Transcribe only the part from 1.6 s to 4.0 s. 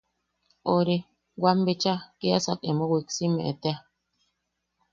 bicha kiasak emo wiksiime tea.